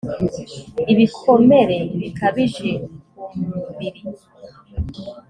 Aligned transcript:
ibikomere 0.91 1.77
bikabije 1.99 2.71
ku 3.19 3.35
mubiri 3.47 4.01